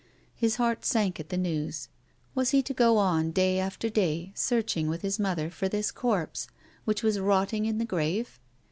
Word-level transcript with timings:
His 0.33 0.55
heart 0.55 0.83
sank 0.83 1.19
at 1.19 1.29
the 1.29 1.37
news. 1.37 1.87
Was 2.33 2.49
he 2.49 2.63
to 2.63 2.73
go 2.73 2.97
on 2.97 3.29
day 3.29 3.59
after 3.59 3.87
day 3.87 4.31
searching 4.33 4.87
with 4.87 5.03
his 5.03 5.19
mother 5.19 5.51
for 5.51 5.69
this 5.69 5.91
corpse, 5.91 6.47
which 6.85 7.03
was 7.03 7.19
rotting 7.19 7.67
in 7.67 7.77
the 7.77 7.85
grave? 7.85 8.39